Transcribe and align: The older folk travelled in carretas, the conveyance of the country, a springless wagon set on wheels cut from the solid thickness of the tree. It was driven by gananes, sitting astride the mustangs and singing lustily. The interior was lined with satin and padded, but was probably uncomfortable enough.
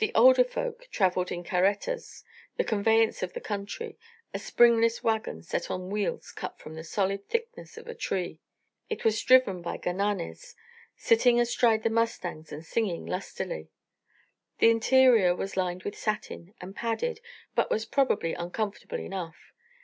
The 0.00 0.12
older 0.14 0.44
folk 0.44 0.86
travelled 0.90 1.32
in 1.32 1.42
carretas, 1.42 2.24
the 2.58 2.62
conveyance 2.62 3.22
of 3.22 3.32
the 3.32 3.40
country, 3.40 3.96
a 4.34 4.38
springless 4.38 5.02
wagon 5.02 5.42
set 5.42 5.70
on 5.70 5.88
wheels 5.88 6.30
cut 6.30 6.58
from 6.58 6.74
the 6.74 6.84
solid 6.84 7.26
thickness 7.30 7.78
of 7.78 7.86
the 7.86 7.94
tree. 7.94 8.42
It 8.90 9.02
was 9.02 9.22
driven 9.22 9.62
by 9.62 9.78
gananes, 9.78 10.54
sitting 10.94 11.40
astride 11.40 11.84
the 11.84 11.88
mustangs 11.88 12.52
and 12.52 12.66
singing 12.66 13.06
lustily. 13.06 13.70
The 14.58 14.68
interior 14.68 15.34
was 15.34 15.56
lined 15.56 15.84
with 15.84 15.96
satin 15.96 16.52
and 16.60 16.76
padded, 16.76 17.20
but 17.54 17.70
was 17.70 17.86
probably 17.86 18.34
uncomfortable 18.34 19.00
enough. 19.00 19.54